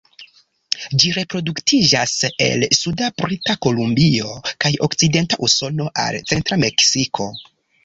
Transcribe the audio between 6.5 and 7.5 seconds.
Meksiko.